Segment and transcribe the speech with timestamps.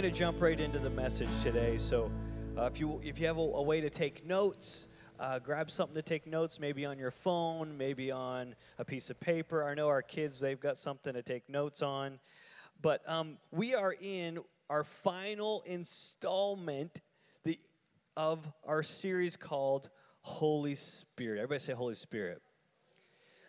[0.00, 1.76] going to jump right into the message today.
[1.76, 2.10] So,
[2.56, 4.86] uh, if you if you have a, a way to take notes,
[5.18, 9.20] uh, grab something to take notes, maybe on your phone, maybe on a piece of
[9.20, 9.62] paper.
[9.62, 12.18] I know our kids they've got something to take notes on,
[12.80, 14.38] but um, we are in
[14.70, 17.02] our final installment
[17.44, 17.58] the,
[18.16, 19.90] of our series called
[20.22, 21.40] Holy Spirit.
[21.40, 22.40] Everybody say Holy Spirit.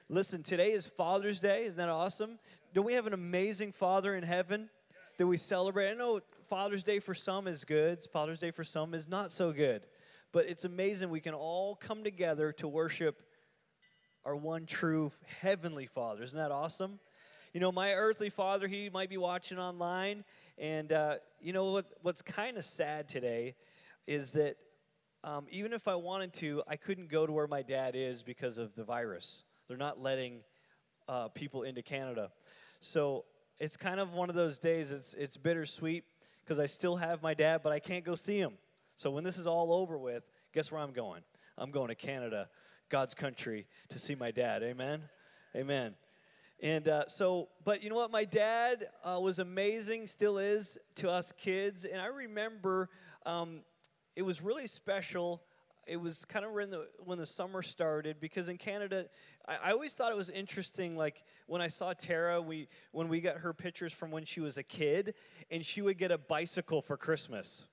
[0.10, 1.64] Listen, today is Father's Day.
[1.64, 2.40] Isn't that awesome?
[2.74, 4.70] Don't we have an amazing Father in heaven
[5.18, 5.92] that we celebrate?
[5.92, 6.20] I know
[6.52, 9.84] Father's Day for some is good, Father's Day for some is not so good.
[10.34, 13.22] But it's amazing we can all come together to worship
[14.26, 16.24] our one true heavenly Father.
[16.24, 17.00] Isn't that awesome?
[17.54, 20.26] You know, my earthly father, he might be watching online.
[20.58, 23.56] And, uh, you know, what, what's kind of sad today
[24.06, 24.58] is that
[25.24, 28.58] um, even if I wanted to, I couldn't go to where my dad is because
[28.58, 29.44] of the virus.
[29.70, 30.42] They're not letting
[31.08, 32.30] uh, people into Canada.
[32.82, 33.24] So
[33.58, 36.04] it's kind of one of those days, it's, it's bittersweet
[36.44, 38.54] because I still have my dad, but I can't go see him.
[38.96, 41.22] So when this is all over with, guess where I'm going?
[41.58, 42.50] I'm going to Canada,
[42.90, 44.64] God's country, to see my dad.
[44.64, 45.02] Amen?
[45.56, 45.96] Amen.
[46.62, 48.12] And uh, so, but you know what?
[48.12, 51.86] My dad uh, was amazing, still is to us kids.
[51.86, 52.90] And I remember
[53.26, 53.62] um,
[54.16, 55.42] it was really special
[55.92, 59.08] it was kind of when the when the summer started because in Canada,
[59.46, 60.96] I, I, always thought it was interesting.
[60.96, 64.58] Like when I saw Tara, we when we got her pictures from when she was
[64.58, 65.16] a kid,
[65.52, 67.66] and she would get a bicycle for Christmas.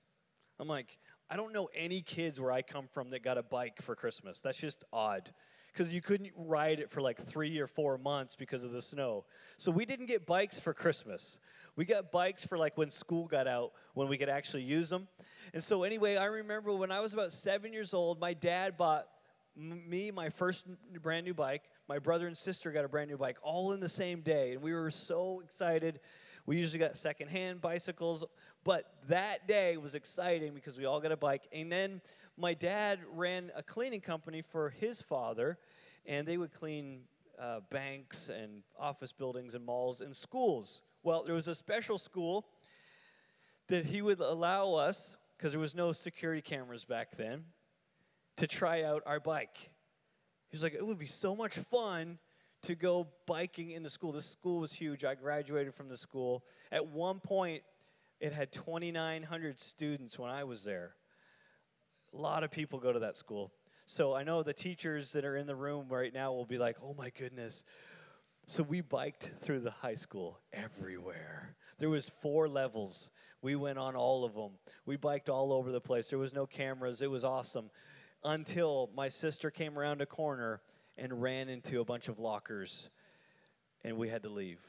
[0.59, 3.81] I'm like, I don't know any kids where I come from that got a bike
[3.81, 4.41] for Christmas.
[4.41, 5.31] That's just odd
[5.71, 9.23] because you couldn't ride it for like three or four months because of the snow.
[9.55, 11.39] So we didn't get bikes for Christmas.
[11.77, 15.07] We got bikes for like when school got out, when we could actually use them.
[15.53, 19.07] And so, anyway, I remember when I was about seven years old, my dad bought
[19.55, 20.67] me my first
[21.01, 21.63] brand new bike.
[21.87, 24.53] My brother and sister got a brand new bike all in the same day.
[24.53, 25.99] And we were so excited.
[26.45, 28.23] We usually got secondhand bicycles,
[28.63, 31.47] but that day was exciting because we all got a bike.
[31.51, 32.01] And then
[32.37, 35.57] my dad ran a cleaning company for his father,
[36.05, 37.01] and they would clean
[37.39, 40.81] uh, banks and office buildings and malls and schools.
[41.01, 42.45] Well, there was a special school
[43.67, 47.45] that he would allow us because there was no security cameras back then,
[48.35, 49.57] to try out our bike.
[50.49, 52.19] He was like, it would be so much fun
[52.63, 54.11] to go biking in the school.
[54.11, 55.05] This school was huge.
[55.05, 56.43] I graduated from the school.
[56.73, 57.63] At one point,
[58.19, 60.91] it had 2,900 students when I was there.
[62.13, 63.53] A lot of people go to that school.
[63.85, 66.75] So I know the teachers that are in the room right now will be like,
[66.83, 67.63] oh my goodness.
[68.45, 71.55] So we biked through the high school everywhere.
[71.77, 73.09] There was four levels.
[73.41, 74.51] We went on all of them.
[74.85, 76.07] We biked all over the place.
[76.07, 77.01] There was no cameras.
[77.01, 77.69] It was awesome
[78.23, 80.61] until my sister came around a corner
[80.97, 82.89] and ran into a bunch of lockers
[83.83, 84.59] and we had to leave.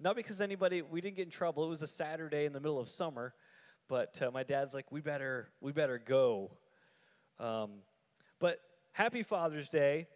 [0.00, 1.64] Not because anybody, we didn't get in trouble.
[1.64, 3.34] It was a Saturday in the middle of summer,
[3.88, 6.50] but uh, my dad's like, we better, we better go.
[7.38, 7.70] Um,
[8.38, 8.60] but
[8.92, 10.06] happy Father's Day.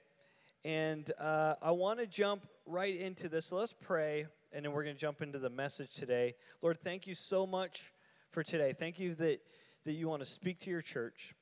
[0.64, 3.46] And uh, I want to jump right into this.
[3.46, 6.34] So let's pray and then we're going to jump into the message today.
[6.62, 7.92] Lord, thank you so much
[8.30, 8.72] for today.
[8.72, 9.40] Thank you that,
[9.84, 11.34] that you want to speak to your church.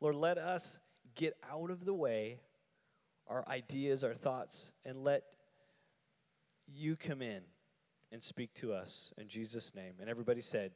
[0.00, 0.78] Lord, let us
[1.14, 2.40] get out of the way
[3.28, 5.22] our ideas, our thoughts, and let
[6.66, 7.42] you come in
[8.10, 9.94] and speak to us in Jesus' name.
[10.00, 10.72] And everybody said,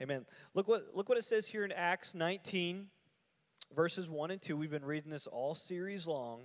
[0.00, 0.24] Amen.
[0.54, 2.86] Look what look what it says here in Acts 19,
[3.74, 4.56] verses 1 and 2.
[4.56, 6.42] We've been reading this all series long.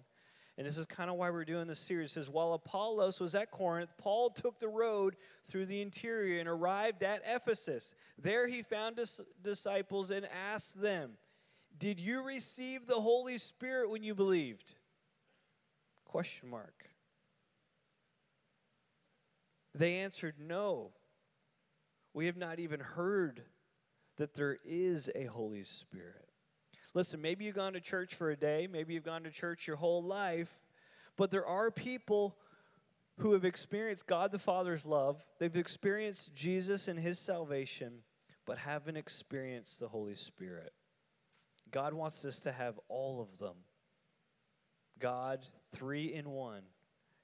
[0.57, 2.11] And this is kind of why we're doing this series.
[2.11, 6.47] It says, while Apollos was at Corinth, Paul took the road through the interior and
[6.47, 7.95] arrived at Ephesus.
[8.19, 8.99] There he found
[9.41, 11.13] disciples and asked them,
[11.79, 14.75] Did you receive the Holy Spirit when you believed?
[16.05, 16.89] Question mark.
[19.73, 20.91] They answered, No.
[22.13, 23.41] We have not even heard
[24.17, 26.29] that there is a Holy Spirit.
[26.93, 29.77] Listen, maybe you've gone to church for a day, maybe you've gone to church your
[29.77, 30.59] whole life,
[31.15, 32.37] but there are people
[33.17, 37.99] who have experienced God the Father's love, they've experienced Jesus and his salvation,
[38.45, 40.73] but haven't experienced the Holy Spirit.
[41.71, 43.55] God wants us to have all of them.
[44.99, 46.61] God, three in one.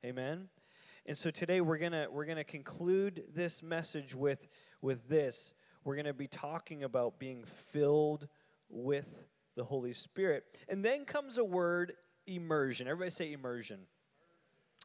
[0.03, 0.49] Amen.
[1.05, 4.47] And so today we're gonna we're gonna conclude this message with
[4.81, 5.53] with this.
[5.83, 8.27] We're gonna be talking about being filled
[8.69, 9.25] with
[9.59, 10.45] the Holy Spirit.
[10.69, 11.91] And then comes a word,
[12.25, 12.87] immersion.
[12.87, 13.81] Everybody say immersion.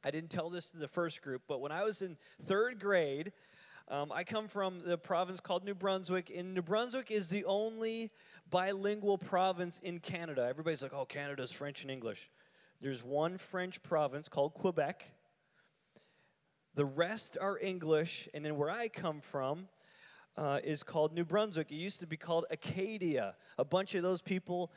[0.04, 3.32] I didn't tell this to the first group, but when I was in third grade,
[3.86, 8.10] um, I come from the province called New Brunswick, and New Brunswick is the only
[8.50, 10.44] bilingual province in Canada.
[10.48, 12.28] Everybody's like, oh, Canada's French and English.
[12.80, 15.08] There's one French province called Quebec.
[16.74, 19.68] The rest are English, and then where I come from,
[20.36, 21.70] uh, is called New Brunswick.
[21.70, 23.34] It used to be called Acadia.
[23.58, 24.72] A bunch of those people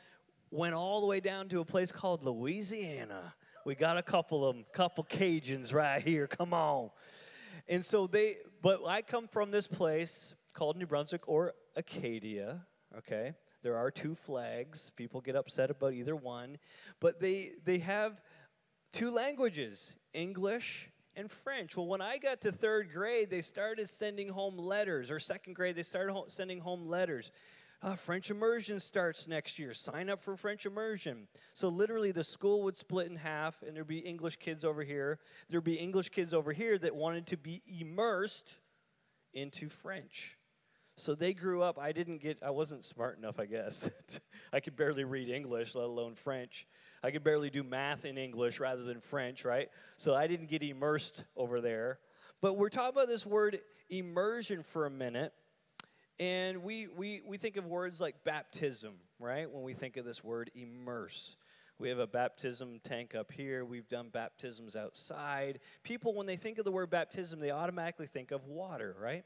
[0.50, 3.34] went all the way down to a place called Louisiana.
[3.64, 6.26] We got a couple of them, couple Cajuns right here.
[6.26, 6.90] Come on.
[7.68, 12.64] And so they, but I come from this place called New Brunswick or Acadia,
[12.96, 13.34] okay?
[13.62, 14.90] There are two flags.
[14.96, 16.58] People get upset about either one,
[17.00, 18.20] but they they have
[18.92, 21.76] two languages, English and French.
[21.76, 25.74] Well, when I got to third grade, they started sending home letters, or second grade,
[25.74, 27.32] they started ho- sending home letters.
[27.82, 29.72] Uh, French immersion starts next year.
[29.72, 31.28] Sign up for French immersion.
[31.52, 35.18] So, literally, the school would split in half, and there'd be English kids over here.
[35.48, 38.54] There'd be English kids over here that wanted to be immersed
[39.32, 40.37] into French.
[40.98, 41.78] So they grew up.
[41.78, 43.88] I didn't get, I wasn't smart enough, I guess.
[44.52, 46.66] I could barely read English, let alone French.
[47.02, 49.68] I could barely do math in English rather than French, right?
[49.96, 51.98] So I didn't get immersed over there.
[52.40, 55.32] But we're talking about this word immersion for a minute.
[56.20, 59.48] And we, we, we think of words like baptism, right?
[59.50, 61.36] When we think of this word immerse.
[61.78, 63.64] We have a baptism tank up here.
[63.64, 65.60] We've done baptisms outside.
[65.84, 69.24] People, when they think of the word baptism, they automatically think of water, right?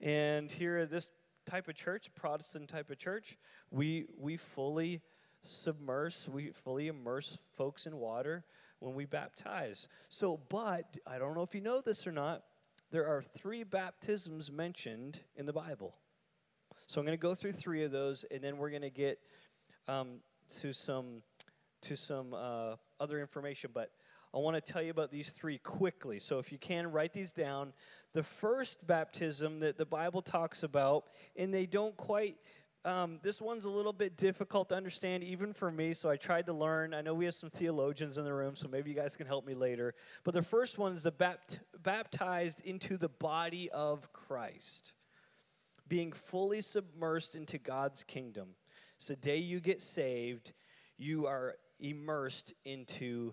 [0.00, 1.08] And here at this
[1.46, 3.36] type of church, Protestant type of church,
[3.70, 5.00] we, we fully
[5.42, 8.44] submerge, we fully immerse folks in water
[8.80, 9.88] when we baptize.
[10.08, 12.42] So, but I don't know if you know this or not,
[12.90, 15.96] there are three baptisms mentioned in the Bible.
[16.86, 19.18] So I'm going to go through three of those, and then we're going to get
[19.88, 20.20] um,
[20.60, 21.22] to some
[21.82, 23.70] to some uh, other information.
[23.72, 23.90] But
[24.34, 26.18] I want to tell you about these three quickly.
[26.18, 27.72] So if you can, write these down.
[28.12, 31.04] The first baptism that the Bible talks about,
[31.36, 32.36] and they don't quite,
[32.84, 36.46] um, this one's a little bit difficult to understand even for me, so I tried
[36.46, 36.92] to learn.
[36.92, 39.46] I know we have some theologians in the room, so maybe you guys can help
[39.46, 39.94] me later.
[40.24, 44.92] But the first one is the bapt- baptized into the body of Christ,
[45.88, 48.48] being fully submersed into God's kingdom.
[48.98, 50.52] So the day you get saved,
[50.98, 53.32] you are immersed into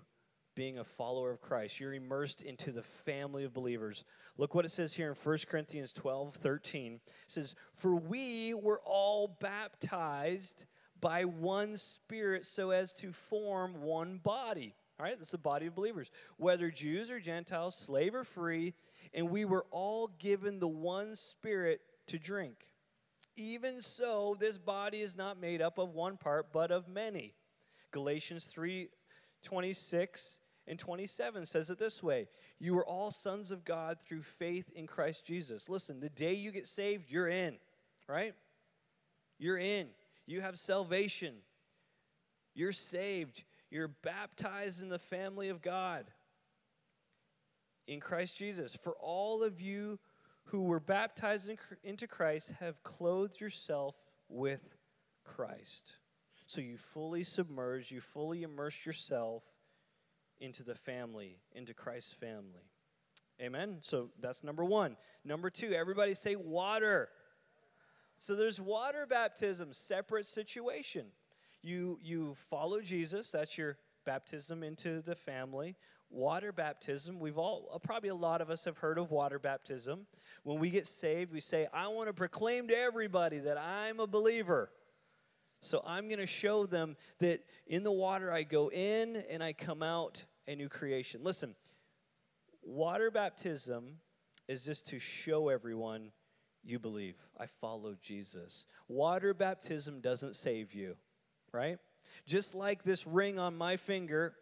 [0.55, 1.79] being a follower of Christ.
[1.79, 4.05] You're immersed into the family of believers.
[4.37, 6.93] Look what it says here in 1 Corinthians 12 13.
[6.93, 10.65] It says, For we were all baptized
[11.01, 14.73] by one Spirit so as to form one body.
[14.97, 18.73] All right, that's the body of believers, whether Jews or Gentiles, slave or free,
[19.13, 22.55] and we were all given the one Spirit to drink.
[23.35, 27.33] Even so, this body is not made up of one part, but of many.
[27.91, 28.87] Galatians 3
[29.43, 32.27] 26 and 27 says it this way
[32.59, 35.69] You are all sons of God through faith in Christ Jesus.
[35.69, 37.57] Listen, the day you get saved, you're in,
[38.07, 38.33] right?
[39.37, 39.87] You're in.
[40.25, 41.35] You have salvation.
[42.53, 43.43] You're saved.
[43.69, 46.05] You're baptized in the family of God
[47.87, 48.75] in Christ Jesus.
[48.75, 49.99] For all of you
[50.45, 53.95] who were baptized in, into Christ have clothed yourself
[54.29, 54.75] with
[55.23, 55.97] Christ.
[56.47, 59.43] So you fully submerge, you fully immerse yourself
[60.39, 62.69] into the family, into Christ's family.
[63.41, 63.77] Amen.
[63.81, 64.95] So that's number one.
[65.23, 67.09] Number two, everybody say water.
[68.17, 71.07] So there's water baptism, separate situation.
[71.61, 75.75] You you follow Jesus, that's your baptism into the family.
[76.09, 80.05] Water baptism, we've all uh, probably a lot of us have heard of water baptism.
[80.43, 84.07] When we get saved, we say, I want to proclaim to everybody that I'm a
[84.07, 84.69] believer.
[85.65, 89.53] So I'm going to show them that in the water I go in and I
[89.53, 91.21] come out a new creation.
[91.23, 91.55] Listen,
[92.63, 93.97] water baptism
[94.47, 96.11] is just to show everyone
[96.63, 97.15] you believe.
[97.39, 98.67] I follow Jesus.
[98.87, 100.95] Water baptism doesn't save you,
[101.51, 101.79] right?
[102.27, 104.35] Just like this ring on my finger.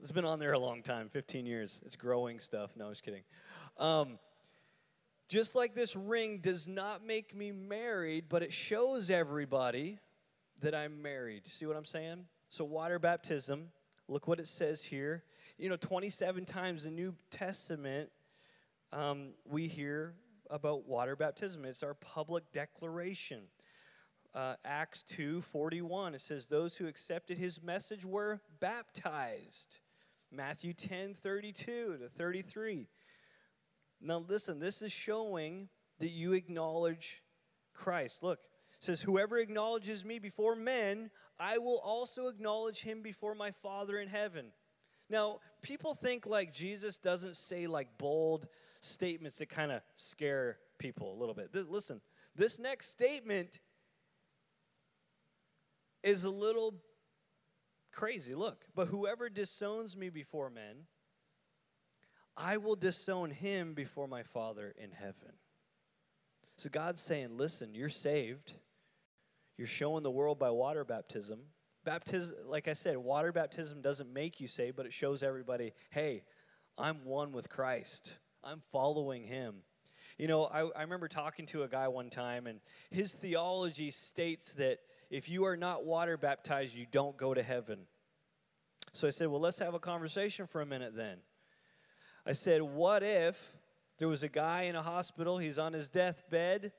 [0.00, 1.80] It's been on there a long time 15 years.
[1.84, 2.70] It's growing stuff.
[2.76, 3.24] No, I was kidding.
[3.78, 4.18] Um,
[5.28, 9.98] just like this ring does not make me married, but it shows everybody
[10.60, 11.46] that I'm married.
[11.46, 12.24] See what I'm saying?
[12.48, 13.68] So, water baptism,
[14.08, 15.24] look what it says here.
[15.58, 18.10] You know, 27 times in the New Testament,
[18.92, 20.14] um, we hear
[20.50, 21.64] about water baptism.
[21.64, 23.42] It's our public declaration.
[24.34, 29.78] Uh, Acts 2 41, it says, Those who accepted his message were baptized.
[30.30, 32.86] Matthew 10 32 to 33.
[34.00, 37.22] Now, listen, this is showing that you acknowledge
[37.72, 38.22] Christ.
[38.22, 43.50] Look, it says, Whoever acknowledges me before men, I will also acknowledge him before my
[43.62, 44.46] Father in heaven.
[45.08, 48.48] Now, people think like Jesus doesn't say like bold
[48.80, 51.52] statements that kind of scare people a little bit.
[51.52, 52.00] Th- listen,
[52.34, 53.60] this next statement
[56.02, 56.74] is a little
[57.92, 58.34] crazy.
[58.34, 60.86] Look, but whoever disowns me before men,
[62.36, 65.32] I will disown him before my Father in heaven.
[66.58, 68.52] So God's saying, listen, you're saved.
[69.56, 71.40] You're showing the world by water baptism.
[71.84, 76.24] Baptism, like I said, water baptism doesn't make you saved, but it shows everybody, hey,
[76.76, 78.18] I'm one with Christ.
[78.44, 79.56] I'm following him.
[80.18, 84.52] You know, I, I remember talking to a guy one time, and his theology states
[84.54, 84.78] that
[85.10, 87.80] if you are not water baptized, you don't go to heaven.
[88.92, 91.18] So I said, well, let's have a conversation for a minute then.
[92.26, 93.56] I said, what if
[93.98, 96.72] there was a guy in a hospital, he's on his deathbed,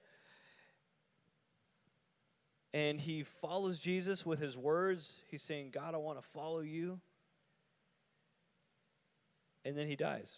[2.74, 5.22] and he follows Jesus with his words.
[5.28, 7.00] He's saying, God, I want to follow you.
[9.66, 10.38] And then he dies.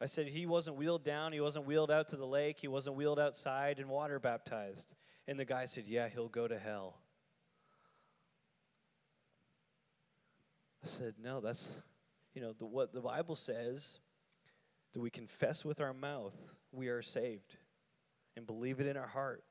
[0.00, 2.96] I said he wasn't wheeled down, he wasn't wheeled out to the lake, he wasn't
[2.96, 4.94] wheeled outside and water baptized.
[5.26, 6.98] And the guy said, Yeah, he'll go to hell.
[10.84, 11.82] I said, No, that's,
[12.38, 13.98] you know, the, what the Bible says
[14.92, 16.36] that we confess with our mouth
[16.70, 17.56] we are saved
[18.36, 19.42] and believe it in our heart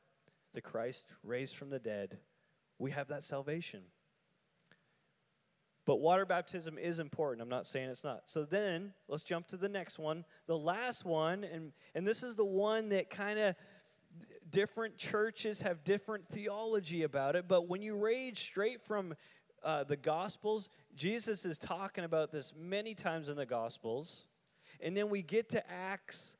[0.53, 2.17] that Christ raised from the dead,
[2.79, 3.81] we have that salvation.
[5.85, 7.41] But water baptism is important.
[7.41, 8.21] I'm not saying it's not.
[8.29, 10.23] So then let's jump to the next one.
[10.45, 13.55] The last one, and, and this is the one that kind of
[14.49, 17.49] different churches have different theology about it.
[17.49, 19.13] But when you read straight from
[19.63, 24.25] uh, the Gospels, Jesus is talking about this many times in the Gospels.
[24.79, 26.35] And then we get to Acts,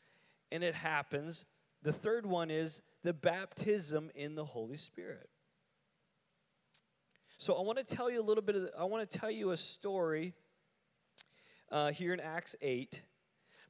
[0.52, 1.46] and it happens.
[1.84, 5.30] The third one is the baptism in the Holy Spirit.
[7.38, 9.52] So I want to tell you a little bit of, I want to tell you
[9.52, 10.34] a story
[11.72, 13.02] uh, here in Acts 8.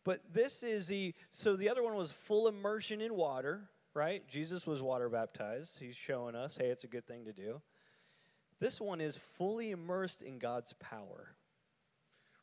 [0.04, 4.26] But this is the, so the other one was full immersion in water, right?
[4.28, 5.80] Jesus was water baptized.
[5.80, 7.62] He's showing us, hey, it's a good thing to do.
[8.60, 11.36] This one is fully immersed in God's power,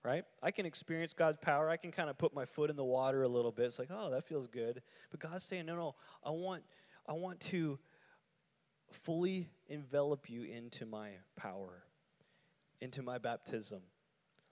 [0.04, 0.25] right?
[0.42, 1.68] I can experience God's power.
[1.68, 3.66] I can kind of put my foot in the water a little bit.
[3.66, 4.83] It's like, oh, that feels good.
[5.11, 5.94] But God's saying, no, no,
[6.25, 6.62] I want,
[7.09, 7.78] I want to
[8.92, 11.83] fully envelop you into my power,
[12.80, 13.80] into my baptism.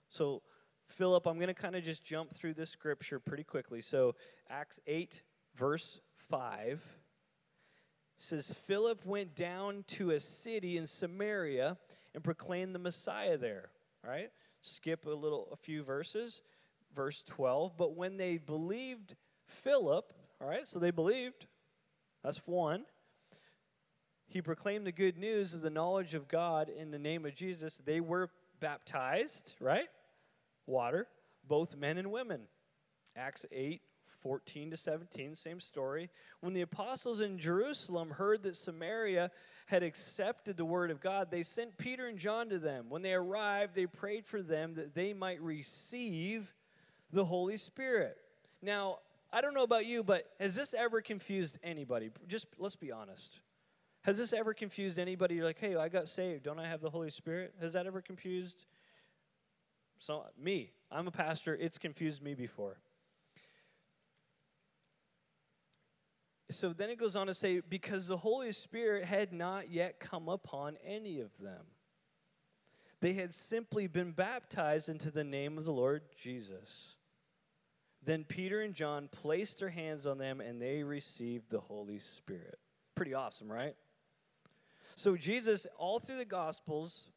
[0.09, 0.41] So,
[0.89, 3.79] Philip, I'm going to kind of just jump through this scripture pretty quickly.
[3.79, 4.15] So,
[4.49, 5.23] Acts 8,
[5.55, 6.83] verse 5
[8.23, 11.77] says, Philip went down to a city in Samaria
[12.13, 13.69] and proclaimed the Messiah there.
[14.05, 14.29] Right?
[14.61, 16.41] Skip a little, a few verses.
[16.95, 17.77] Verse 12.
[17.77, 19.15] But when they believed
[19.47, 21.45] Philip, all right, so they believed,
[22.23, 22.85] that's one
[24.33, 27.77] he proclaimed the good news of the knowledge of God in the name of Jesus.
[27.77, 29.89] They were baptized, right?
[30.65, 31.07] Water,
[31.47, 32.41] both men and women.
[33.15, 33.81] Acts 8,
[34.23, 36.09] 14 to 17, same story.
[36.39, 39.29] When the apostles in Jerusalem heard that Samaria
[39.67, 42.85] had accepted the word of God, they sent Peter and John to them.
[42.89, 46.53] When they arrived, they prayed for them that they might receive
[47.11, 48.17] the Holy Spirit.
[48.61, 48.99] Now,
[49.31, 52.09] I don't know about you, but has this ever confused anybody?
[52.27, 53.39] Just let's be honest.
[54.03, 55.35] Has this ever confused anybody?
[55.35, 56.43] You're like, hey, I got saved.
[56.43, 57.53] Don't I have the Holy Spirit?
[57.61, 58.65] Has that ever confused
[59.97, 60.71] so, me?
[60.91, 61.55] I'm a pastor.
[61.55, 62.77] It's confused me before.
[66.55, 70.29] So then it goes on to say, because the Holy Spirit had not yet come
[70.29, 71.65] upon any of them.
[73.01, 76.95] They had simply been baptized into the name of the Lord Jesus.
[78.05, 82.59] Then Peter and John placed their hands on them and they received the Holy Spirit.
[82.95, 83.75] Pretty awesome, right?
[84.95, 87.07] So Jesus, all through the Gospels,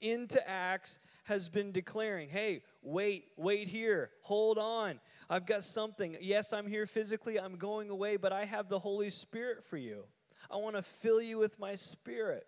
[0.00, 5.00] into Acts, has been declaring, hey, wait, wait here, hold on.
[5.28, 6.16] I've got something.
[6.20, 10.04] Yes, I'm here physically, I'm going away, but I have the Holy Spirit for you.
[10.50, 12.46] I want to fill you with my Spirit.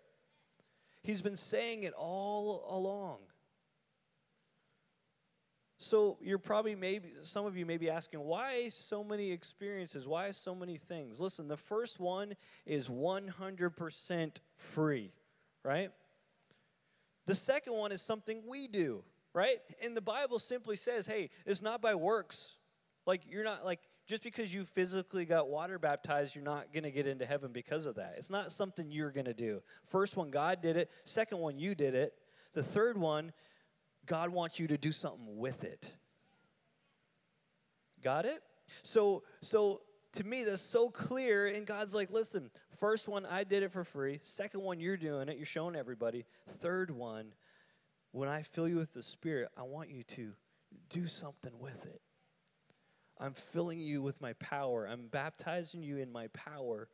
[1.03, 3.19] He's been saying it all along.
[5.77, 10.29] So you're probably maybe some of you may be asking why so many experiences, why
[10.31, 11.19] so many things?
[11.19, 12.33] Listen, the first one
[12.65, 15.11] is 100% free,
[15.63, 15.91] right?
[17.25, 19.59] The second one is something we do, right?
[19.83, 22.55] And the Bible simply says, "Hey, it's not by works."
[23.05, 26.91] Like you're not like just because you physically got water baptized, you're not going to
[26.91, 28.15] get into heaven because of that.
[28.17, 29.61] It's not something you're going to do.
[29.85, 32.13] First one God did it, second one you did it.
[32.53, 33.31] The third one
[34.05, 35.93] God wants you to do something with it.
[38.03, 38.41] Got it?
[38.81, 39.81] So, so
[40.13, 41.47] to me, that's so clear.
[41.47, 42.49] And God's like, listen,
[42.79, 44.19] first one, I did it for free.
[44.23, 45.37] Second one, you're doing it.
[45.37, 46.25] You're showing everybody.
[46.47, 47.33] Third one,
[48.11, 50.31] when I fill you with the Spirit, I want you to
[50.89, 52.01] do something with it.
[53.19, 54.87] I'm filling you with my power.
[54.87, 56.87] I'm baptizing you in my power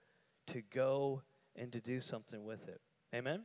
[0.47, 1.21] to go
[1.55, 2.81] and to do something with it.
[3.13, 3.43] Amen?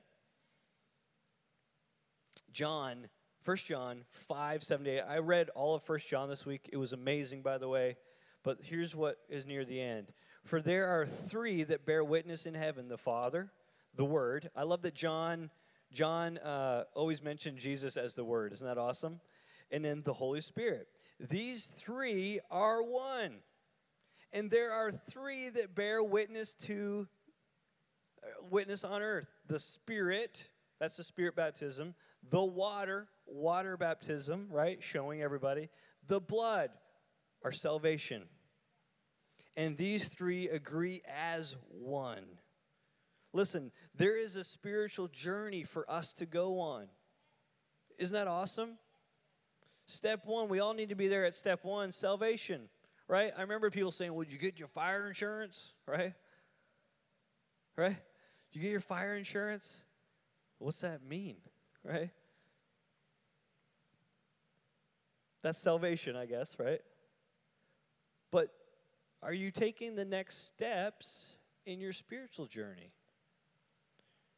[2.52, 3.08] John
[3.44, 5.00] 1 John 5, 7 8.
[5.00, 6.68] I read all of 1 John this week.
[6.72, 7.96] It was amazing, by the way.
[8.42, 10.12] But here's what is near the end.
[10.44, 13.50] For there are three that bear witness in heaven the Father,
[13.94, 14.50] the Word.
[14.56, 15.50] I love that John
[15.92, 18.52] John uh, always mentioned Jesus as the Word.
[18.52, 19.20] Isn't that awesome?
[19.70, 20.86] And then the Holy Spirit.
[21.18, 23.36] These three are one.
[24.32, 27.08] And there are three that bear witness to
[28.22, 31.94] uh, witness on earth the Spirit, that's the Spirit baptism,
[32.30, 34.82] the water, water baptism, right?
[34.82, 35.68] Showing everybody,
[36.06, 36.70] the blood,
[37.42, 38.22] our salvation.
[39.56, 42.24] And these three agree as one.
[43.32, 46.86] Listen, there is a spiritual journey for us to go on.
[47.98, 48.78] Isn't that awesome?
[49.86, 52.68] Step one, we all need to be there at step one salvation,
[53.08, 53.32] right?
[53.36, 55.72] I remember people saying, Would you get your fire insurance?
[55.86, 56.14] Right?
[57.76, 57.96] Right?
[58.52, 59.84] Did you get your fire insurance?
[60.58, 61.36] What's that mean?
[61.84, 62.10] Right?
[65.42, 66.80] That's salvation, I guess, right?
[68.30, 68.50] But
[69.22, 71.36] are you taking the next steps
[71.66, 72.92] in your spiritual journey?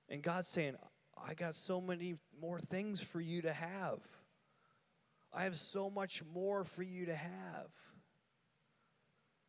[0.09, 0.77] And God's saying,
[1.17, 4.01] I got so many more things for you to have.
[5.33, 7.71] I have so much more for you to have.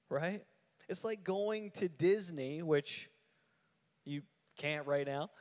[0.09, 0.43] Right?
[0.87, 3.09] It's like going to Disney, which
[4.05, 4.21] you
[4.57, 5.31] can't right now,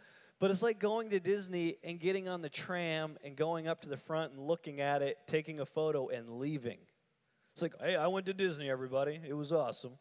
[0.41, 3.89] but it's like going to Disney and getting on the tram and going up to
[3.89, 6.79] the front and looking at it, taking a photo, and leaving.
[7.53, 9.21] It's like, hey, I went to Disney, everybody.
[9.27, 9.93] It was awesome.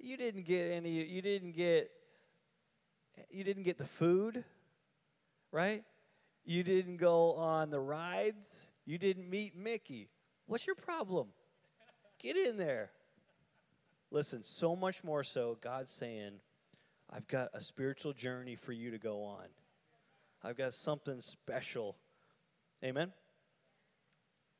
[0.00, 1.90] You didn't get any, you didn't get,
[3.30, 4.44] you didn't get the food,
[5.52, 5.84] right?
[6.44, 8.48] You didn't go on the rides.
[8.84, 10.08] You didn't meet Mickey.
[10.46, 11.28] What's your problem?
[12.18, 12.90] Get in there.
[14.10, 16.32] Listen, so much more so, God's saying,
[17.08, 19.46] I've got a spiritual journey for you to go on.
[20.42, 21.96] I've got something special.
[22.82, 23.12] Amen?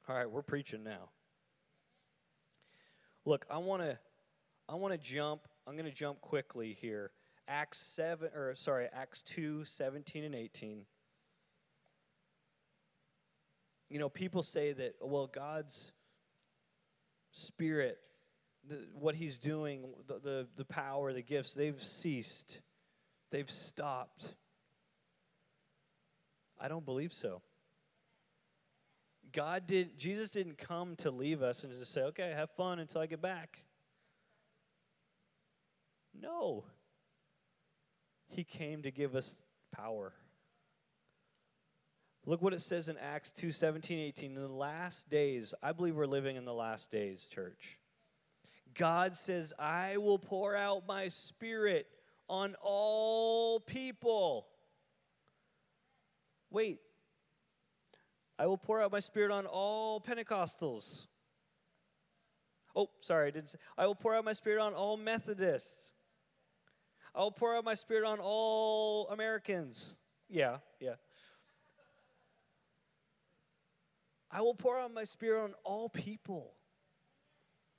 [0.08, 1.10] All right, we're preaching now.
[3.24, 3.98] Look, I want to
[4.68, 5.42] I want to jump.
[5.66, 7.12] I'm going to jump quickly here.
[7.48, 10.86] Acts 7 or sorry, Acts 2, 17 and 18
[13.92, 15.92] you know, people say that, well, God's
[17.30, 17.98] spirit,
[18.66, 22.62] the, what he's doing, the, the, the power, the gifts, they've ceased.
[23.30, 24.34] They've stopped.
[26.58, 27.42] I don't believe so.
[29.32, 33.00] God did Jesus didn't come to leave us and just say, "Okay, have fun until
[33.00, 33.64] I get back."
[36.14, 36.64] No.
[38.28, 39.36] He came to give us
[39.72, 40.12] power.
[42.24, 44.36] Look what it says in Acts 2 17, 18.
[44.36, 47.78] In the last days, I believe we're living in the last days, church.
[48.74, 51.86] God says, I will pour out my spirit
[52.28, 54.46] on all people.
[56.50, 56.80] Wait.
[58.42, 61.06] I will pour out my spirit on all Pentecostals.
[62.74, 63.58] Oh, sorry, I didn't say.
[63.78, 65.92] I will pour out my spirit on all Methodists.
[67.14, 69.96] I will pour out my spirit on all Americans.
[70.28, 70.94] Yeah, yeah.
[74.28, 76.54] I will pour out my spirit on all people.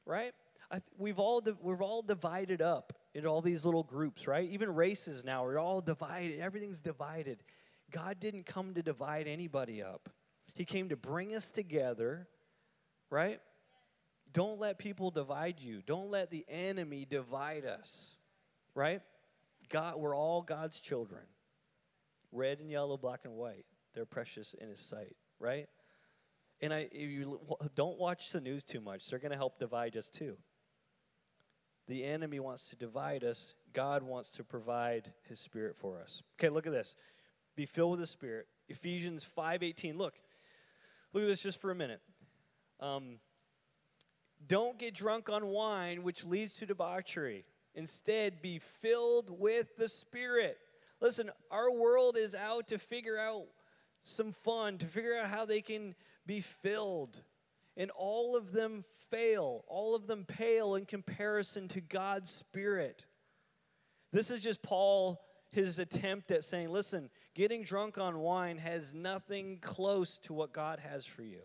[0.06, 0.32] Right?
[0.72, 4.50] Th- we've all di- we've all divided up into all these little groups, right?
[4.50, 6.40] Even races now are all divided.
[6.40, 7.44] Everything's divided.
[7.92, 10.10] God didn't come to divide anybody up.
[10.54, 12.28] He came to bring us together,
[13.10, 13.40] right?
[14.34, 15.82] Don't let people divide you.
[15.86, 18.16] Don't let the enemy divide us,
[18.76, 19.02] right?
[19.70, 21.24] God, we're all God's children.
[22.32, 23.66] Red and yellow, black and white.
[23.94, 25.68] They're precious in his sight, right?
[26.62, 27.40] And I, you
[27.76, 29.08] don't watch the news too much.
[29.08, 30.38] They're going to help divide us too.
[31.88, 33.54] The enemy wants to divide us.
[33.74, 36.24] God wants to provide his spirit for us.
[36.40, 36.96] Okay, look at this.
[37.56, 38.48] Be filled with the spirit.
[38.70, 39.98] Ephesians 5:18.
[39.98, 40.16] Look.
[41.14, 42.02] Look at this just for a minute.
[42.80, 43.20] Um,
[44.48, 47.46] don't get drunk on wine, which leads to debauchery.
[47.76, 50.58] Instead, be filled with the Spirit.
[51.00, 53.46] Listen, our world is out to figure out
[54.04, 55.96] some fun, to figure out how they can
[56.26, 57.22] be filled.
[57.78, 63.06] And all of them fail, all of them pale in comparison to God's Spirit.
[64.12, 65.22] This is just Paul,
[65.54, 70.80] his attempt at saying, listen, getting drunk on wine has nothing close to what God
[70.80, 71.42] has for you.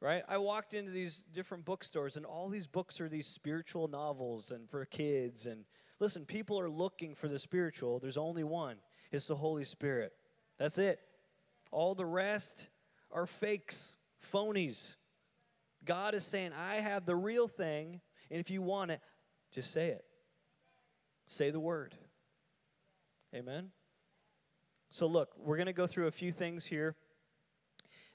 [0.00, 0.24] Right?
[0.28, 4.68] I walked into these different bookstores, and all these books are these spiritual novels and
[4.68, 5.46] for kids.
[5.46, 5.64] And
[6.00, 8.00] listen, people are looking for the spiritual.
[8.00, 8.76] There's only one
[9.12, 10.12] it's the Holy Spirit.
[10.58, 10.98] That's it.
[11.70, 12.68] All the rest
[13.12, 13.96] are fakes,
[14.32, 14.94] phonies.
[15.84, 19.00] God is saying, I have the real thing, and if you want it,
[19.52, 20.04] just say it.
[21.32, 21.94] Say the word.
[23.34, 23.70] Amen?
[24.90, 26.94] So, look, we're going to go through a few things here.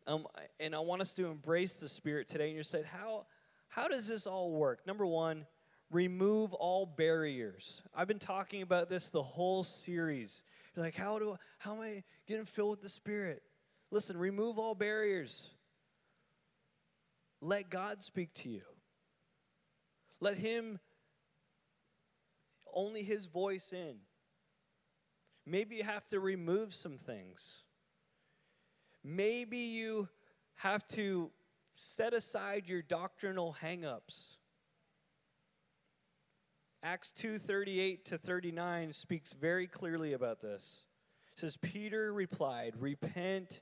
[0.06, 0.28] Um,
[0.60, 2.50] and I want us to embrace the Spirit today.
[2.50, 3.26] And you said, how,
[3.70, 4.86] how does this all work?
[4.86, 5.48] Number one,
[5.90, 7.82] remove all barriers.
[7.96, 10.44] I've been talking about this the whole series.
[10.76, 13.42] You're like, how do how am I getting filled with the Spirit?
[13.90, 15.50] Listen, remove all barriers.
[17.42, 18.62] Let God speak to you.
[20.20, 20.80] Let Him
[22.78, 23.96] only His voice in.
[25.46, 27.64] Maybe you have to remove some things.
[29.04, 30.08] Maybe you
[30.56, 31.32] have to
[31.76, 34.36] set aside your doctrinal hangups.
[36.84, 40.84] Acts 2:38 to 39 speaks very clearly about this.
[41.32, 43.62] It says Peter replied, "Repent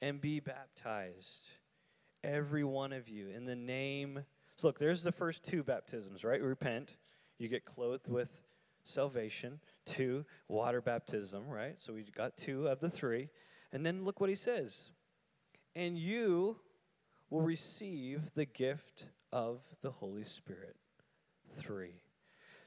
[0.00, 1.46] and be baptized,
[2.24, 4.24] every one of you, in the name."
[4.56, 6.42] So look, there's the first two baptisms, right?
[6.42, 6.96] Repent,
[7.38, 8.42] you get clothed with
[8.88, 9.60] salvation.
[9.84, 11.80] Two, water baptism, right?
[11.80, 13.28] So we got two of the three.
[13.72, 14.90] And then look what he says.
[15.76, 16.56] And you
[17.30, 20.76] will receive the gift of the Holy Spirit.
[21.46, 22.02] Three.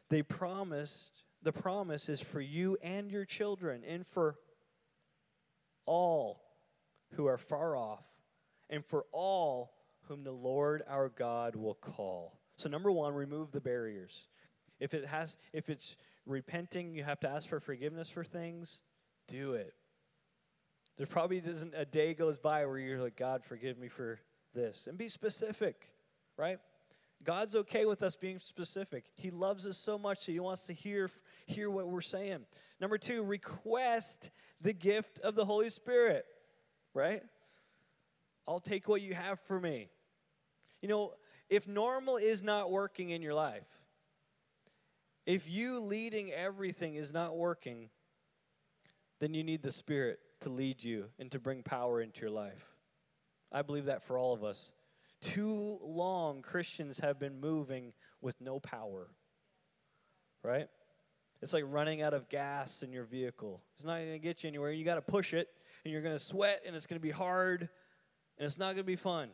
[0.09, 4.35] They promised, the promise is for you and your children and for
[5.85, 6.41] all
[7.13, 8.03] who are far off
[8.69, 9.73] and for all
[10.07, 12.39] whom the Lord our God will call.
[12.57, 14.27] So number 1, remove the barriers.
[14.79, 18.81] If it has if it's repenting, you have to ask for forgiveness for things,
[19.27, 19.73] do it.
[20.97, 24.19] There probably doesn't a day goes by where you're like, God, forgive me for
[24.53, 24.87] this.
[24.87, 25.89] And be specific,
[26.37, 26.59] right?
[27.23, 29.05] God's okay with us being specific.
[29.15, 31.09] He loves us so much that He wants to hear,
[31.45, 32.39] hear what we're saying.
[32.79, 36.25] Number two, request the gift of the Holy Spirit,
[36.93, 37.21] right?
[38.47, 39.89] I'll take what you have for me.
[40.81, 41.13] You know,
[41.49, 43.67] if normal is not working in your life,
[45.25, 47.89] if you leading everything is not working,
[49.19, 52.65] then you need the Spirit to lead you and to bring power into your life.
[53.51, 54.71] I believe that for all of us.
[55.21, 59.09] Too long, Christians have been moving with no power,
[60.43, 60.67] right?
[61.41, 63.61] It's like running out of gas in your vehicle.
[63.75, 64.71] It's not going to get you anywhere.
[64.71, 65.47] You got to push it,
[65.83, 67.61] and you're going to sweat, and it's going to be hard,
[68.37, 69.29] and it's not going to be fun.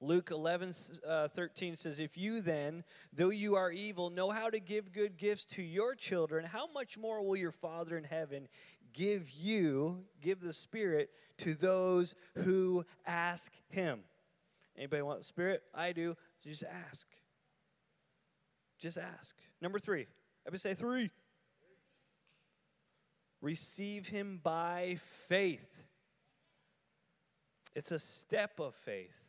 [0.00, 0.74] Luke 11,
[1.06, 5.16] uh, 13 says, If you then, though you are evil, know how to give good
[5.16, 8.46] gifts to your children, how much more will your Father in heaven
[8.92, 14.00] give you, give the Spirit to those who ask Him.
[14.76, 15.62] Anybody want the Spirit?
[15.74, 16.16] I do.
[16.42, 17.06] Just ask.
[18.78, 19.34] Just ask.
[19.60, 20.06] Number three.
[20.46, 21.10] Everybody say three.
[23.40, 25.84] Receive Him by faith.
[27.74, 29.27] It's a step of faith.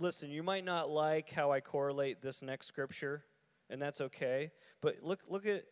[0.00, 3.22] Listen, you might not like how I correlate this next scripture,
[3.68, 4.50] and that's okay.
[4.80, 5.64] But look, look at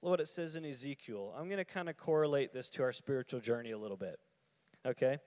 [0.00, 1.32] what it says in Ezekiel.
[1.38, 4.18] I'm going to kind of correlate this to our spiritual journey a little bit.
[4.84, 5.18] Okay?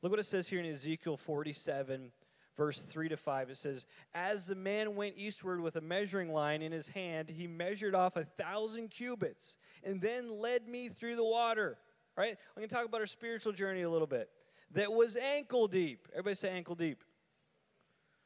[0.00, 2.12] Look what it says here in Ezekiel 47,
[2.56, 3.50] verse 3 to 5.
[3.50, 7.48] It says, As the man went eastward with a measuring line in his hand, he
[7.48, 11.78] measured off a thousand cubits and then led me through the water.
[12.16, 12.30] Right?
[12.30, 14.30] I'm going to talk about our spiritual journey a little bit.
[14.70, 16.06] That was ankle deep.
[16.12, 17.02] Everybody say ankle deep.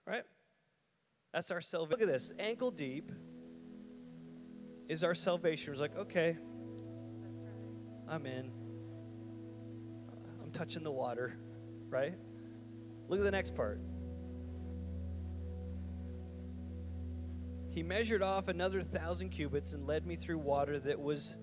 [0.09, 0.25] Right?
[1.35, 1.90] That's our salvation.
[1.90, 3.12] Look at this ankle deep
[4.88, 5.73] is our salvation.
[5.73, 6.38] It's like, okay,
[7.21, 8.14] right.
[8.14, 8.51] I'm in.
[10.42, 11.38] I'm touching the water,
[11.90, 12.14] right?
[13.09, 13.83] Look at the next part.
[17.68, 21.37] He measured off another thousand cubits and led me through water that was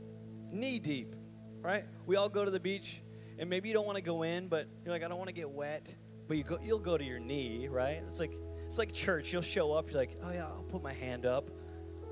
[0.52, 1.16] knee deep,
[1.62, 1.86] right?
[2.08, 3.04] We all go to the beach,
[3.38, 5.36] and maybe you don't want to go in, but you're like, I don't want to
[5.36, 5.96] get wet.
[6.28, 8.02] But you go, you'll go to your knee, right?
[8.08, 8.32] It's like
[8.66, 9.32] it's like church.
[9.32, 9.92] You'll show up.
[9.92, 11.50] You're like, oh yeah, I'll put my hand up.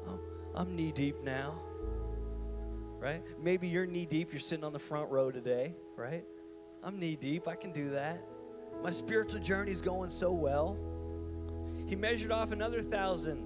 [0.07, 0.19] Um,
[0.55, 1.59] I'm knee deep now,
[2.99, 3.23] right?
[3.41, 6.23] Maybe you're knee deep, you're sitting on the front row today, right?
[6.83, 8.23] I'm knee deep, I can do that.
[8.83, 10.77] My spiritual journey is going so well.
[11.87, 13.39] He measured off another thousand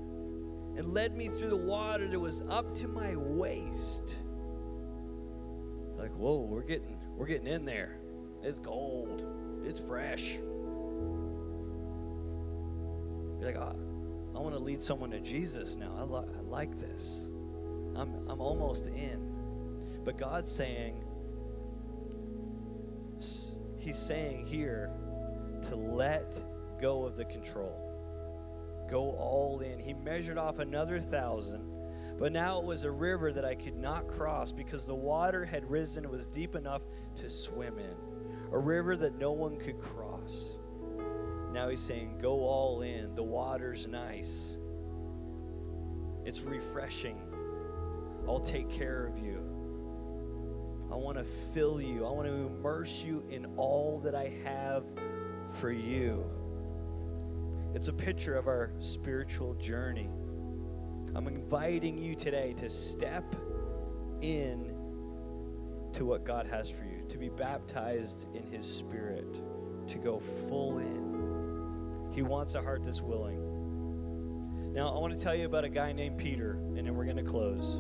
[0.78, 4.16] and led me through the water that was up to my waist.
[5.98, 7.98] Like, whoa, we're getting we're getting in there.
[8.44, 9.26] It's cold.
[9.64, 10.38] It's fresh.
[13.40, 13.76] You're like, oh,
[14.36, 15.94] I want to lead someone to Jesus now.
[15.98, 17.28] I, I like this.
[17.96, 19.34] I'm, I'm almost in.
[20.04, 21.04] But God's saying,
[23.18, 24.92] He's saying here
[25.70, 26.38] to let
[26.80, 27.84] go of the control.
[28.90, 29.80] Go all in.
[29.80, 31.64] He measured off another thousand,
[32.20, 35.70] but now it was a river that I could not cross because the water had
[35.70, 36.04] risen.
[36.04, 36.84] It was deep enough
[37.18, 37.96] to swim in.
[38.52, 40.57] A river that no one could cross.
[41.52, 43.16] Now he's saying, go all in.
[43.16, 44.56] The water's nice,
[46.26, 47.18] it's refreshing.
[48.28, 49.42] I'll take care of you.
[50.92, 52.06] I want to fill you.
[52.06, 54.84] I want to immerse you in all that I have
[55.60, 56.26] for you.
[57.74, 60.10] It's a picture of our spiritual journey.
[61.16, 63.36] I'm inviting you today to step
[64.22, 64.74] in
[65.94, 69.42] to what God has for you, to be baptized in His Spirit,
[69.88, 71.07] to go full in.
[72.18, 74.74] He wants a heart that's willing.
[74.74, 77.18] Now, I want to tell you about a guy named Peter, and then we're going
[77.18, 77.80] to close.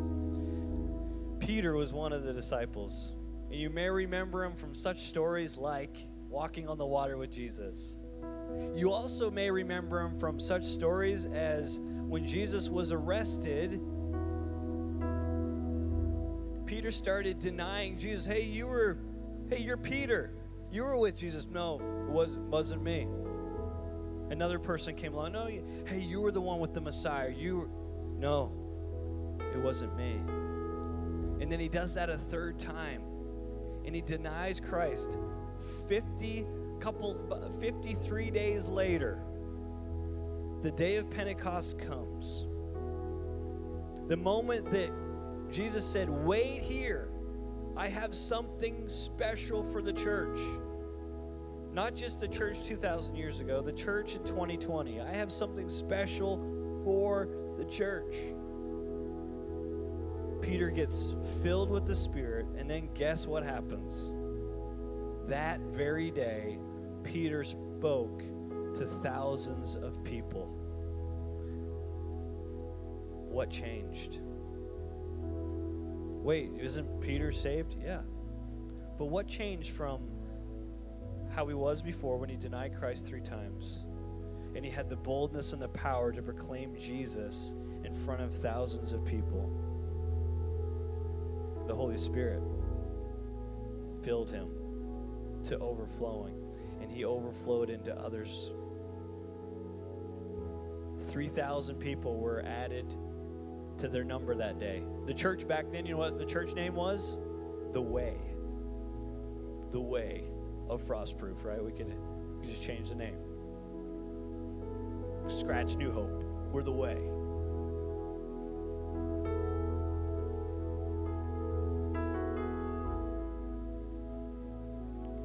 [1.40, 3.14] Peter was one of the disciples,
[3.50, 5.98] and you may remember him from such stories like
[6.30, 7.98] walking on the water with Jesus.
[8.76, 13.82] You also may remember him from such stories as when Jesus was arrested,
[16.68, 18.28] Peter started denying Jesus.
[18.28, 19.00] Hey, you were,
[19.50, 20.36] hey, you're Peter.
[20.72, 21.48] You were with Jesus.
[21.48, 23.08] No, it wasn't, wasn't me.
[24.30, 25.34] Another person came along.
[25.34, 27.30] No, you, hey, you were the one with the Messiah.
[27.30, 27.70] You, were,
[28.18, 28.52] no,
[29.54, 30.20] it wasn't me.
[31.42, 33.02] And then he does that a third time,
[33.86, 35.18] and he denies Christ.
[35.88, 36.46] Fifty
[36.80, 37.16] couple,
[37.60, 39.20] 53 days later,
[40.62, 42.48] the day of Pentecost comes.
[44.08, 44.92] The moment that
[45.52, 47.10] Jesus said, Wait here,
[47.76, 50.40] I have something special for the church.
[51.78, 55.00] Not just the church 2,000 years ago, the church in 2020.
[55.00, 56.38] I have something special
[56.84, 58.16] for the church.
[60.42, 61.14] Peter gets
[61.44, 64.12] filled with the Spirit, and then guess what happens?
[65.30, 66.58] That very day,
[67.04, 68.24] Peter spoke
[68.74, 70.48] to thousands of people.
[73.30, 74.22] What changed?
[76.24, 77.76] Wait, isn't Peter saved?
[77.80, 78.02] Yeah.
[78.98, 80.17] But what changed from
[81.38, 83.86] how he was before when he denied Christ three times
[84.56, 88.92] and he had the boldness and the power to proclaim Jesus in front of thousands
[88.92, 89.48] of people?
[91.68, 92.42] The Holy Spirit
[94.02, 94.50] filled him
[95.44, 96.34] to overflowing
[96.82, 98.52] and he overflowed into others.
[101.08, 102.96] 3,000 people were added
[103.78, 104.82] to their number that day.
[105.06, 107.16] The church back then, you know what the church name was?
[107.74, 108.18] The Way.
[109.70, 110.24] The Way
[110.70, 111.64] of Frostproof, right?
[111.64, 111.94] We could,
[112.42, 113.16] we just change the name.
[115.28, 116.24] Scratch New Hope.
[116.52, 116.98] We're the Way.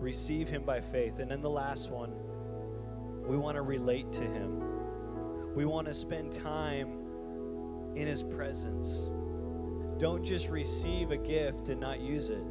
[0.01, 1.21] Receive Him by faith.
[1.21, 2.13] And then the last one,
[3.29, 4.63] we want to relate to Him.
[5.55, 6.99] We want to spend time
[7.95, 9.11] in His presence.
[9.99, 12.43] Don't just receive a gift and not use it.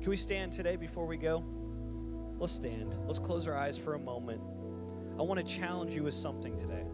[0.00, 1.44] Can we stand today before we go?
[2.44, 2.98] Let's stand.
[3.06, 4.38] Let's close our eyes for a moment.
[5.18, 6.84] I want to challenge you with something today.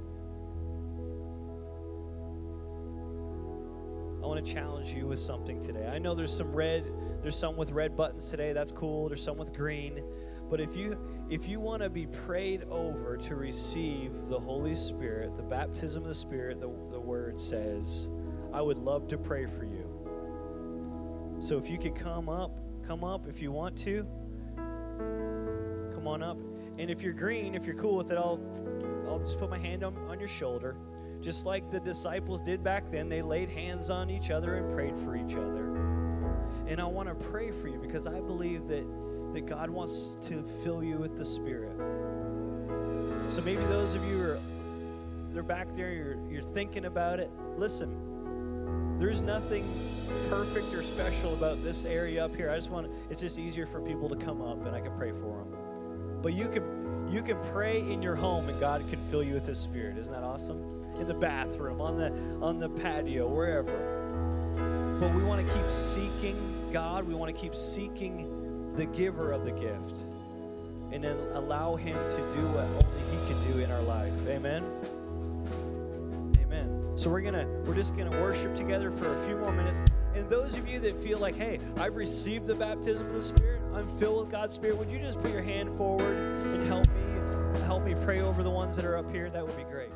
[4.22, 5.88] I want to challenge you with something today.
[5.88, 6.84] I know there's some red,
[7.20, 8.52] there's some with red buttons today.
[8.52, 9.08] That's cool.
[9.08, 10.04] There's some with green.
[10.48, 10.96] But if you
[11.28, 16.08] if you want to be prayed over to receive the Holy Spirit, the baptism of
[16.08, 18.08] the Spirit, the, the word says,
[18.52, 21.40] I would love to pray for you.
[21.40, 24.06] So if you could come up, come up if you want to.
[26.00, 26.38] Come on up.
[26.78, 28.40] And if you're green, if you're cool with it, I'll
[29.06, 30.74] I'll just put my hand on, on your shoulder.
[31.20, 34.98] Just like the disciples did back then, they laid hands on each other and prayed
[35.00, 35.76] for each other.
[36.66, 38.86] And I want to pray for you because I believe that
[39.34, 41.76] that God wants to fill you with the Spirit.
[43.28, 44.40] So maybe those of you are
[45.34, 47.30] they're back there, you're, you're thinking about it.
[47.58, 49.70] Listen, there's nothing
[50.30, 52.50] perfect or special about this area up here.
[52.50, 55.10] I just want it's just easier for people to come up and I can pray
[55.10, 55.59] for them.
[56.22, 59.46] But you can you can pray in your home and God can fill you with
[59.46, 59.98] his spirit.
[59.98, 60.58] Isn't that awesome?
[61.00, 62.12] In the bathroom, on the
[62.44, 64.98] on the patio, wherever.
[65.00, 66.36] But we want to keep seeking
[66.72, 67.06] God.
[67.06, 69.98] We want to keep seeking the giver of the gift
[70.92, 74.12] and then allow him to do what only he can do in our life.
[74.28, 74.64] Amen.
[76.42, 76.92] Amen.
[76.96, 79.82] So we're to we're just to worship together for a few more minutes.
[80.14, 83.59] And those of you that feel like, "Hey, I've received the baptism of the Spirit.
[83.74, 87.60] I'm filled with God's Spirit." Would you just put your hand forward and help me
[87.64, 89.30] help me pray over the ones that are up here?
[89.30, 89.90] That would be great.